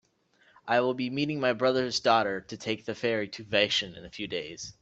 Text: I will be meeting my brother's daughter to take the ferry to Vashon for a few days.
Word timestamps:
I 0.67 0.79
will 0.79 0.95
be 0.95 1.11
meeting 1.11 1.39
my 1.39 1.53
brother's 1.53 1.99
daughter 1.99 2.41
to 2.41 2.57
take 2.57 2.85
the 2.85 2.95
ferry 2.95 3.27
to 3.29 3.43
Vashon 3.45 3.93
for 3.93 4.03
a 4.03 4.09
few 4.09 4.27
days. 4.27 4.73